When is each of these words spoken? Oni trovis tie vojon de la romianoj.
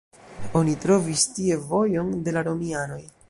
Oni 0.59 0.73
trovis 0.85 1.27
tie 1.35 1.59
vojon 1.73 2.11
de 2.29 2.35
la 2.39 2.45
romianoj. 2.51 3.01